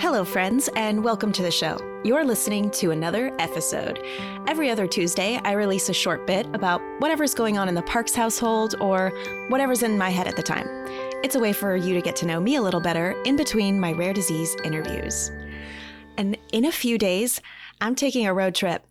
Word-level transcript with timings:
Hello, 0.00 0.24
friends, 0.24 0.68
and 0.76 1.02
welcome 1.02 1.32
to 1.32 1.42
the 1.42 1.50
show. 1.50 1.76
You're 2.04 2.24
listening 2.24 2.70
to 2.70 2.92
another 2.92 3.34
episode. 3.40 4.00
Every 4.46 4.70
other 4.70 4.86
Tuesday, 4.86 5.40
I 5.42 5.54
release 5.54 5.88
a 5.88 5.92
short 5.92 6.24
bit 6.24 6.46
about 6.54 6.80
whatever's 7.00 7.34
going 7.34 7.58
on 7.58 7.68
in 7.68 7.74
the 7.74 7.82
Parks 7.82 8.14
household 8.14 8.76
or 8.80 9.10
whatever's 9.48 9.82
in 9.82 9.98
my 9.98 10.10
head 10.10 10.28
at 10.28 10.36
the 10.36 10.42
time. 10.42 10.68
It's 11.24 11.34
a 11.34 11.40
way 11.40 11.52
for 11.52 11.74
you 11.74 11.94
to 11.94 12.00
get 12.00 12.14
to 12.16 12.26
know 12.26 12.38
me 12.38 12.54
a 12.54 12.62
little 12.62 12.80
better 12.80 13.20
in 13.24 13.34
between 13.34 13.80
my 13.80 13.90
rare 13.90 14.12
disease 14.12 14.54
interviews. 14.62 15.32
And 16.16 16.38
in 16.52 16.64
a 16.64 16.70
few 16.70 16.96
days, 16.96 17.40
I'm 17.80 17.96
taking 17.96 18.24
a 18.24 18.32
road 18.32 18.54
trip. 18.54 18.86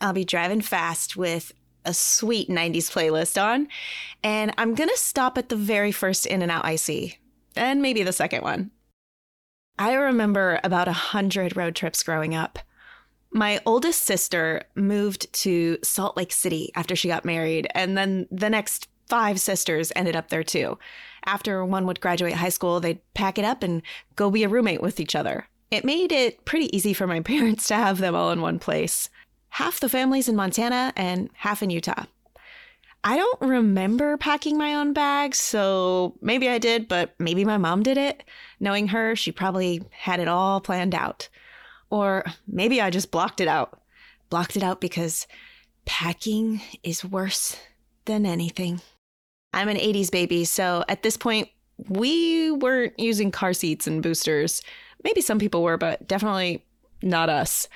I'll 0.00 0.12
be 0.12 0.24
driving 0.24 0.60
fast 0.60 1.16
with 1.16 1.52
a 1.84 1.94
sweet 1.94 2.48
90s 2.48 2.90
playlist 2.90 3.40
on, 3.40 3.68
and 4.24 4.52
I'm 4.58 4.74
gonna 4.74 4.96
stop 4.96 5.38
at 5.38 5.50
the 5.50 5.56
very 5.56 5.92
first 5.92 6.26
In 6.26 6.42
N 6.42 6.50
Out 6.50 6.64
I 6.64 6.74
see, 6.74 7.18
and 7.54 7.80
maybe 7.80 8.02
the 8.02 8.12
second 8.12 8.42
one. 8.42 8.72
I 9.78 9.94
remember 9.94 10.60
about 10.64 10.88
a 10.88 10.92
hundred 10.92 11.56
road 11.56 11.76
trips 11.76 12.02
growing 12.02 12.34
up. 12.34 12.58
My 13.30 13.60
oldest 13.66 14.04
sister 14.04 14.62
moved 14.74 15.32
to 15.34 15.78
Salt 15.84 16.16
Lake 16.16 16.32
City 16.32 16.72
after 16.74 16.96
she 16.96 17.08
got 17.08 17.24
married, 17.24 17.68
and 17.74 17.96
then 17.96 18.26
the 18.30 18.50
next 18.50 18.88
five 19.06 19.40
sisters 19.40 19.92
ended 19.94 20.16
up 20.16 20.28
there 20.28 20.42
too. 20.42 20.78
After 21.24 21.64
one 21.64 21.86
would 21.86 22.00
graduate 22.00 22.34
high 22.34 22.48
school, 22.48 22.80
they'd 22.80 23.00
pack 23.14 23.38
it 23.38 23.44
up 23.44 23.62
and 23.62 23.82
go 24.16 24.30
be 24.30 24.44
a 24.44 24.48
roommate 24.48 24.82
with 24.82 24.98
each 24.98 25.14
other. 25.14 25.46
It 25.70 25.84
made 25.84 26.10
it 26.12 26.44
pretty 26.44 26.74
easy 26.76 26.92
for 26.92 27.06
my 27.06 27.20
parents 27.34 27.68
to 27.68 27.74
have 27.74 27.98
them 27.98 28.14
all 28.14 28.30
in 28.30 28.40
one 28.40 28.58
place. 28.58 29.10
Half 29.50 29.80
the 29.80 29.88
families 29.88 30.28
in 30.28 30.36
Montana 30.36 30.92
and 30.96 31.30
half 31.34 31.62
in 31.62 31.70
Utah. 31.70 32.04
I 33.04 33.16
don't 33.16 33.40
remember 33.40 34.16
packing 34.16 34.58
my 34.58 34.74
own 34.74 34.92
bags, 34.92 35.38
so 35.38 36.16
maybe 36.20 36.48
I 36.48 36.58
did, 36.58 36.88
but 36.88 37.14
maybe 37.18 37.44
my 37.44 37.56
mom 37.56 37.82
did 37.82 37.96
it. 37.96 38.24
Knowing 38.60 38.88
her, 38.88 39.14
she 39.14 39.30
probably 39.32 39.82
had 39.90 40.20
it 40.20 40.28
all 40.28 40.60
planned 40.60 40.94
out. 40.94 41.28
Or 41.90 42.24
maybe 42.46 42.80
I 42.80 42.90
just 42.90 43.10
blocked 43.10 43.40
it 43.40 43.48
out. 43.48 43.80
Blocked 44.30 44.56
it 44.56 44.62
out 44.62 44.80
because 44.80 45.26
packing 45.84 46.60
is 46.82 47.04
worse 47.04 47.56
than 48.04 48.26
anything. 48.26 48.80
I'm 49.52 49.68
an 49.68 49.76
80s 49.76 50.10
baby, 50.10 50.44
so 50.44 50.84
at 50.88 51.02
this 51.02 51.16
point, 51.16 51.48
we 51.88 52.50
weren't 52.50 52.98
using 52.98 53.30
car 53.30 53.52
seats 53.52 53.86
and 53.86 54.02
boosters. 54.02 54.60
Maybe 55.04 55.20
some 55.20 55.38
people 55.38 55.62
were, 55.62 55.78
but 55.78 56.06
definitely 56.08 56.64
not 57.00 57.30
us. 57.30 57.68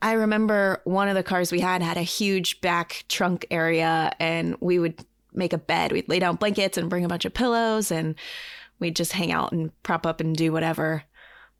I 0.00 0.12
remember 0.12 0.80
one 0.84 1.08
of 1.08 1.16
the 1.16 1.22
cars 1.22 1.50
we 1.50 1.60
had 1.60 1.82
had 1.82 1.96
a 1.96 2.02
huge 2.02 2.60
back 2.60 3.04
trunk 3.08 3.46
area, 3.50 4.12
and 4.20 4.56
we 4.60 4.78
would 4.78 5.04
make 5.34 5.52
a 5.52 5.58
bed. 5.58 5.92
We'd 5.92 6.08
lay 6.08 6.20
down 6.20 6.36
blankets 6.36 6.78
and 6.78 6.88
bring 6.88 7.04
a 7.04 7.08
bunch 7.08 7.24
of 7.24 7.34
pillows, 7.34 7.90
and 7.90 8.14
we'd 8.78 8.96
just 8.96 9.12
hang 9.12 9.32
out 9.32 9.52
and 9.52 9.70
prop 9.82 10.06
up 10.06 10.20
and 10.20 10.36
do 10.36 10.52
whatever. 10.52 11.02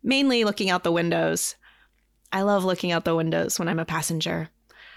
Mainly 0.03 0.45
looking 0.45 0.71
out 0.71 0.85
the 0.85 0.93
windows. 0.93 1.57
I 2.33 2.43
love 2.43 2.65
looking 2.65 2.93
out 2.93 3.05
the 3.05 3.17
windows 3.17 3.59
when 3.59 3.69
I'm 3.69 3.81
a 3.81 3.85
passenger. 3.85 4.51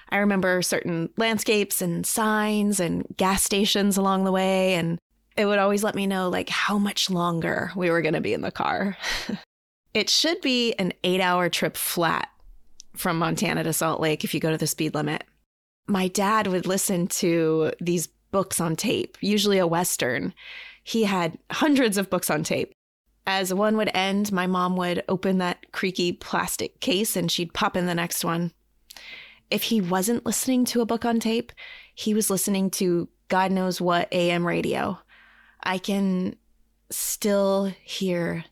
I 0.09 0.17
remember 0.17 0.61
certain 0.61 1.09
landscapes 1.17 1.81
and 1.81 2.05
signs 2.05 2.79
and 2.79 3.05
gas 3.17 3.43
stations 3.43 3.97
along 3.97 4.25
the 4.25 4.31
way, 4.31 4.75
and 4.75 4.99
it 5.37 5.45
would 5.45 5.59
always 5.59 5.83
let 5.83 5.95
me 5.95 6.05
know 6.05 6.29
like 6.29 6.49
how 6.49 6.77
much 6.77 7.09
longer 7.09 7.71
we 7.75 7.89
were 7.89 8.01
going 8.01 8.13
to 8.13 8.21
be 8.21 8.33
in 8.33 8.41
the 8.41 8.51
car. 8.51 8.97
it 9.93 10.09
should 10.09 10.41
be 10.41 10.73
an 10.73 10.93
eight 11.03 11.21
hour 11.21 11.49
trip 11.49 11.77
flat 11.77 12.27
from 12.95 13.17
Montana 13.17 13.63
to 13.63 13.73
Salt 13.73 13.99
Lake 13.99 14.23
if 14.23 14.33
you 14.33 14.39
go 14.39 14.51
to 14.51 14.57
the 14.57 14.67
speed 14.67 14.93
limit. 14.93 15.23
My 15.87 16.07
dad 16.07 16.47
would 16.47 16.65
listen 16.65 17.07
to 17.07 17.71
these 17.79 18.07
books 18.31 18.59
on 18.59 18.75
tape, 18.75 19.17
usually 19.21 19.57
a 19.57 19.67
Western. 19.67 20.33
He 20.83 21.03
had 21.03 21.37
hundreds 21.51 21.97
of 21.97 22.09
books 22.09 22.29
on 22.29 22.43
tape. 22.43 22.73
As 23.27 23.53
one 23.53 23.77
would 23.77 23.91
end, 23.93 24.31
my 24.31 24.47
mom 24.47 24.75
would 24.77 25.03
open 25.07 25.37
that 25.37 25.71
creaky 25.71 26.11
plastic 26.13 26.79
case 26.79 27.15
and 27.15 27.31
she'd 27.31 27.53
pop 27.53 27.77
in 27.77 27.85
the 27.85 27.95
next 27.95 28.25
one. 28.25 28.51
If 29.49 29.63
he 29.63 29.81
wasn't 29.81 30.25
listening 30.25 30.65
to 30.65 30.81
a 30.81 30.85
book 30.85 31.05
on 31.05 31.19
tape, 31.19 31.51
he 31.93 32.13
was 32.13 32.29
listening 32.29 32.69
to 32.71 33.09
God 33.27 33.51
knows 33.51 33.79
what 33.79 34.11
AM 34.11 34.45
radio. 34.45 34.97
I 35.61 35.77
can 35.77 36.35
still 36.89 37.71
hear 37.83 38.45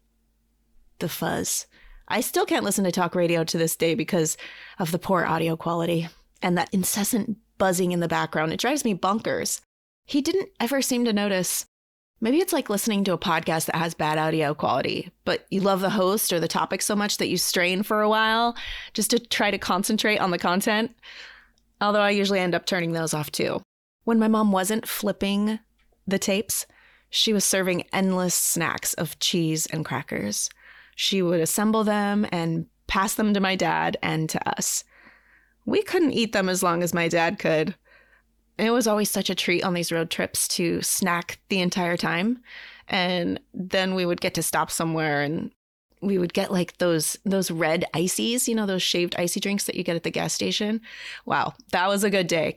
the 1.00 1.10
fuzz. 1.10 1.66
I 2.10 2.22
still 2.22 2.46
can't 2.46 2.66
listen 2.66 2.84
to 2.86 2.92
talk 2.92 3.14
radio 3.14 3.44
to 3.44 3.58
this 3.58 3.76
day 3.76 3.94
because 3.94 4.36
of 4.80 4.92
the 4.92 5.00
poor 5.00 5.26
audio 5.26 5.56
quality 5.56 6.10
and 6.42 6.58
that 6.58 6.74
incessant 6.74 7.38
buzzing 7.58 7.92
in 7.92 8.00
the 8.00 8.08
background. 8.08 8.52
It 8.52 8.60
drives 8.60 8.84
me 8.84 8.96
bonkers. 8.96 9.62
He 10.06 10.22
didn't 10.22 10.50
ever 10.60 10.82
seem 10.82 11.06
to 11.06 11.14
notice. 11.14 11.66
Maybe 12.22 12.40
it's 12.40 12.52
like 12.52 12.70
listening 12.70 13.04
to 13.04 13.14
a 13.14 13.18
podcast 13.18 13.68
that 13.68 13.76
has 13.76 13.94
bad 13.94 14.18
audio 14.18 14.54
quality, 14.54 15.12
but 15.24 15.46
you 15.52 15.62
love 15.62 15.82
the 15.82 15.92
host 15.92 16.34
or 16.34 16.40
the 16.40 16.48
topic 16.48 16.82
so 16.82 16.96
much 16.96 17.18
that 17.18 17.30
you 17.30 17.38
strain 17.38 17.84
for 17.84 18.02
a 18.02 18.10
while 18.10 18.58
just 18.94 19.12
to 19.12 19.20
try 19.20 19.52
to 19.52 19.58
concentrate 19.58 20.18
on 20.18 20.32
the 20.32 20.40
content. 20.40 20.92
Although 21.80 22.02
I 22.02 22.10
usually 22.10 22.40
end 22.40 22.56
up 22.56 22.66
turning 22.66 22.92
those 22.92 23.14
off 23.14 23.32
too. 23.32 23.62
When 24.04 24.20
my 24.20 24.28
mom 24.28 24.52
wasn't 24.52 24.88
flipping 24.88 25.60
the 26.08 26.20
tapes, 26.20 26.66
she 27.10 27.34
was 27.34 27.46
serving 27.46 27.86
endless 27.94 28.36
snacks 28.36 28.94
of 28.96 29.20
cheese 29.20 29.66
and 29.68 29.86
crackers. 29.86 30.50
She 31.00 31.22
would 31.22 31.40
assemble 31.40 31.86
them 31.86 32.28
and 32.30 32.66
pass 32.88 33.14
them 33.14 33.34
to 33.34 33.40
my 33.40 33.56
dad 33.56 33.96
and 34.04 34.30
to 34.32 34.50
us. 34.50 34.84
We 35.66 35.82
couldn't 35.82 36.12
eat 36.12 36.34
them 36.34 36.50
as 36.50 36.62
long 36.62 36.84
as 36.84 36.94
my 36.94 37.08
dad 37.08 37.40
could. 37.40 37.74
It 38.58 38.72
was 38.72 38.86
always 38.86 39.10
such 39.10 39.30
a 39.30 39.36
treat 39.36 39.64
on 39.64 39.74
these 39.74 39.94
road 39.94 40.10
trips 40.10 40.46
to 40.50 40.82
snack 40.82 41.40
the 41.48 41.62
entire 41.62 41.96
time. 41.96 42.44
And 42.90 43.40
then 43.54 43.96
we 43.96 44.06
would 44.06 44.20
get 44.20 44.34
to 44.34 44.44
stop 44.44 44.70
somewhere 44.70 45.22
and 45.22 45.52
we 46.02 46.18
would 46.18 46.34
get 46.34 46.52
like 46.52 46.78
those 46.80 47.16
those 47.24 47.50
red 47.50 47.86
ices, 47.94 48.50
you 48.50 48.56
know, 48.56 48.66
those 48.66 48.84
shaved 48.84 49.16
icy 49.18 49.40
drinks 49.40 49.64
that 49.68 49.76
you 49.76 49.86
get 49.86 49.96
at 49.96 50.04
the 50.04 50.12
gas 50.12 50.34
station. 50.34 50.82
Wow, 51.26 51.54
that 51.72 51.88
was 51.88 52.04
a 52.04 52.10
good 52.10 52.28
day 52.28 52.48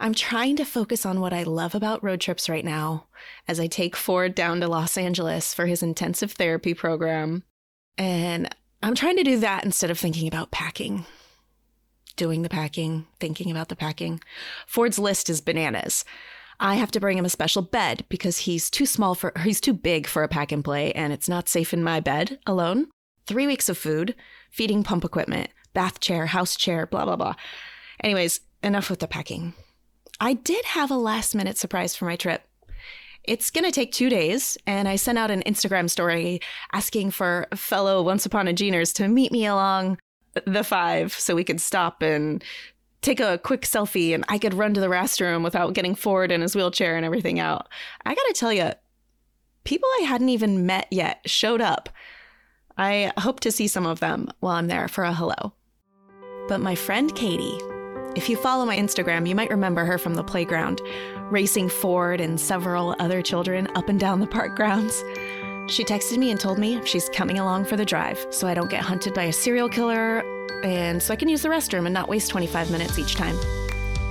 I'm 0.00 0.14
trying 0.14 0.56
to 0.56 0.64
focus 0.64 1.04
on 1.04 1.20
what 1.20 1.32
I 1.32 1.42
love 1.42 1.74
about 1.74 2.04
road 2.04 2.20
trips 2.20 2.48
right 2.48 2.64
now 2.64 3.06
as 3.48 3.58
I 3.58 3.66
take 3.66 3.96
Ford 3.96 4.34
down 4.34 4.60
to 4.60 4.68
Los 4.68 4.96
Angeles 4.96 5.52
for 5.52 5.66
his 5.66 5.82
intensive 5.82 6.32
therapy 6.32 6.72
program. 6.72 7.42
And 7.96 8.54
I'm 8.80 8.94
trying 8.94 9.16
to 9.16 9.24
do 9.24 9.38
that 9.40 9.64
instead 9.64 9.90
of 9.90 9.98
thinking 9.98 10.28
about 10.28 10.52
packing. 10.52 11.04
Doing 12.14 12.42
the 12.42 12.48
packing, 12.48 13.06
thinking 13.18 13.50
about 13.50 13.68
the 13.68 13.76
packing. 13.76 14.20
Ford's 14.68 15.00
list 15.00 15.28
is 15.28 15.40
bananas. 15.40 16.04
I 16.60 16.76
have 16.76 16.92
to 16.92 17.00
bring 17.00 17.18
him 17.18 17.24
a 17.24 17.30
special 17.30 17.62
bed 17.62 18.04
because 18.08 18.38
he's 18.38 18.70
too 18.70 18.86
small 18.86 19.14
for 19.14 19.32
he's 19.42 19.60
too 19.60 19.72
big 19.72 20.06
for 20.06 20.22
a 20.22 20.28
pack 20.28 20.52
and 20.52 20.64
play 20.64 20.92
and 20.92 21.12
it's 21.12 21.28
not 21.28 21.48
safe 21.48 21.72
in 21.72 21.82
my 21.82 22.00
bed 22.00 22.38
alone. 22.46 22.88
3 23.26 23.46
weeks 23.46 23.68
of 23.68 23.76
food, 23.76 24.14
feeding 24.50 24.82
pump 24.82 25.04
equipment, 25.04 25.50
bath 25.74 26.00
chair, 26.00 26.26
house 26.26 26.56
chair, 26.56 26.86
blah 26.86 27.04
blah 27.04 27.16
blah. 27.16 27.34
Anyways, 28.02 28.40
enough 28.62 28.90
with 28.90 29.00
the 29.00 29.08
packing. 29.08 29.54
I 30.20 30.34
did 30.34 30.64
have 30.64 30.90
a 30.90 30.96
last 30.96 31.34
minute 31.34 31.58
surprise 31.58 31.94
for 31.94 32.04
my 32.04 32.16
trip. 32.16 32.42
It's 33.24 33.50
going 33.50 33.64
to 33.64 33.70
take 33.70 33.92
two 33.92 34.08
days, 34.08 34.56
and 34.66 34.88
I 34.88 34.96
sent 34.96 35.18
out 35.18 35.30
an 35.30 35.42
Instagram 35.42 35.90
story 35.90 36.40
asking 36.72 37.10
for 37.10 37.46
fellow 37.54 38.02
Once 38.02 38.24
Upon 38.26 38.48
a 38.48 38.52
Geners 38.52 38.92
to 38.94 39.06
meet 39.06 39.30
me 39.30 39.46
along 39.46 39.98
the 40.44 40.64
five 40.64 41.12
so 41.12 41.34
we 41.34 41.44
could 41.44 41.60
stop 41.60 42.02
and 42.02 42.42
take 43.00 43.20
a 43.20 43.38
quick 43.38 43.62
selfie 43.62 44.14
and 44.14 44.24
I 44.28 44.38
could 44.38 44.54
run 44.54 44.74
to 44.74 44.80
the 44.80 44.88
restroom 44.88 45.44
without 45.44 45.74
getting 45.74 45.94
Ford 45.94 46.32
in 46.32 46.40
his 46.40 46.56
wheelchair 46.56 46.96
and 46.96 47.04
everything 47.04 47.38
out. 47.38 47.68
I 48.04 48.14
got 48.14 48.26
to 48.26 48.32
tell 48.32 48.52
you, 48.52 48.72
people 49.64 49.88
I 50.00 50.04
hadn't 50.04 50.30
even 50.30 50.66
met 50.66 50.86
yet 50.90 51.20
showed 51.26 51.60
up. 51.60 51.88
I 52.76 53.12
hope 53.18 53.40
to 53.40 53.52
see 53.52 53.68
some 53.68 53.86
of 53.86 54.00
them 54.00 54.28
while 54.40 54.56
I'm 54.56 54.68
there 54.68 54.88
for 54.88 55.04
a 55.04 55.12
hello. 55.12 55.52
But 56.48 56.60
my 56.60 56.74
friend 56.74 57.14
Katie, 57.14 57.58
if 58.16 58.28
you 58.28 58.36
follow 58.36 58.64
my 58.64 58.76
Instagram, 58.76 59.28
you 59.28 59.34
might 59.34 59.50
remember 59.50 59.84
her 59.84 59.98
from 59.98 60.14
the 60.14 60.24
playground, 60.24 60.80
racing 61.30 61.68
Ford 61.68 62.20
and 62.20 62.40
several 62.40 62.96
other 62.98 63.22
children 63.22 63.68
up 63.76 63.88
and 63.88 64.00
down 64.00 64.20
the 64.20 64.26
park 64.26 64.56
grounds. 64.56 65.04
She 65.68 65.84
texted 65.84 66.18
me 66.18 66.30
and 66.30 66.40
told 66.40 66.58
me 66.58 66.84
she's 66.84 67.08
coming 67.10 67.38
along 67.38 67.66
for 67.66 67.76
the 67.76 67.84
drive 67.84 68.26
so 68.30 68.48
I 68.48 68.54
don't 68.54 68.70
get 68.70 68.80
hunted 68.82 69.14
by 69.14 69.24
a 69.24 69.32
serial 69.32 69.68
killer 69.68 70.22
and 70.64 71.02
so 71.02 71.12
I 71.12 71.16
can 71.16 71.28
use 71.28 71.42
the 71.42 71.48
restroom 71.48 71.84
and 71.84 71.92
not 71.94 72.08
waste 72.08 72.30
25 72.30 72.70
minutes 72.70 72.98
each 72.98 73.14
time. 73.14 73.36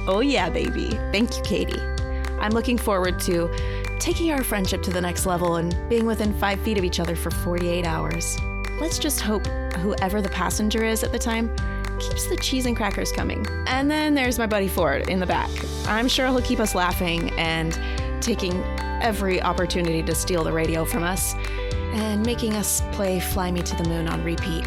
Oh, 0.08 0.22
yeah, 0.22 0.50
baby. 0.50 0.92
Thank 1.12 1.36
you, 1.36 1.44
Katie. 1.44 1.82
I'm 2.40 2.52
looking 2.52 2.78
forward 2.78 3.20
to 3.22 3.50
taking 4.00 4.32
our 4.32 4.44
friendship 4.44 4.84
to 4.84 4.92
the 4.92 5.02
next 5.02 5.26
level 5.26 5.56
and 5.56 5.76
being 5.90 6.06
within 6.06 6.38
five 6.40 6.60
feet 6.62 6.78
of 6.78 6.84
each 6.84 7.00
other 7.00 7.16
for 7.16 7.32
48 7.32 7.86
hours. 7.86 8.38
Let's 8.80 9.00
just 9.00 9.20
hope 9.20 9.46
whoever 9.78 10.22
the 10.22 10.30
passenger 10.30 10.86
is 10.86 11.04
at 11.04 11.12
the 11.12 11.20
time 11.20 11.54
keeps 12.00 12.28
the 12.28 12.38
cheese 12.38 12.66
and 12.66 12.76
crackers 12.76 13.12
coming. 13.12 13.46
And 13.68 13.90
then 13.90 14.14
there's 14.14 14.40
my 14.40 14.48
buddy 14.48 14.68
Ford 14.68 15.10
in 15.10 15.20
the 15.20 15.26
back. 15.26 15.50
I'm 15.88 16.08
sure 16.08 16.28
he'll 16.28 16.42
keep 16.42 16.60
us 16.60 16.76
laughing 16.76 17.32
and 17.40 17.78
taking 18.22 18.64
every 19.02 19.42
opportunity 19.42 20.02
to 20.04 20.16
steal 20.16 20.44
the 20.44 20.52
radio 20.52 20.86
from 20.86 21.04
us 21.04 21.36
and 21.94 22.26
making 22.26 22.54
us 22.54 22.82
play 22.92 23.20
Fly 23.20 23.52
Me 23.52 23.62
to 23.62 23.76
the 23.76 23.88
Moon 23.90 24.08
on 24.08 24.24
repeat. 24.24 24.66